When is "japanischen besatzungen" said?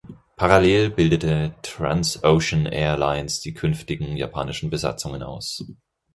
4.17-5.21